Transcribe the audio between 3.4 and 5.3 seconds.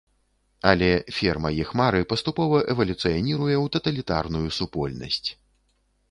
ў таталітарную супольнасць.